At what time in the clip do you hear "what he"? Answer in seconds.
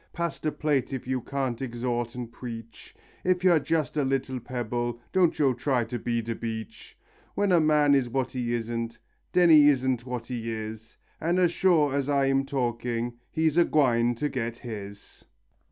8.09-8.51, 10.07-10.51